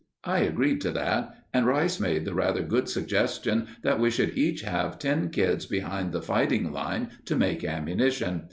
I 0.25 0.39
agreed 0.39 0.81
to 0.81 0.91
that, 0.93 1.35
and 1.53 1.67
Rice 1.67 1.99
made 1.99 2.25
the 2.25 2.33
rather 2.33 2.63
good 2.63 2.89
suggestion 2.89 3.67
that 3.83 3.99
we 3.99 4.09
should 4.09 4.35
each 4.35 4.61
have 4.61 4.97
ten 4.97 5.29
kids 5.29 5.67
behind 5.67 6.11
the 6.11 6.23
fighting 6.23 6.71
line 6.71 7.09
to 7.25 7.35
make 7.35 7.63
ammunition. 7.63 8.39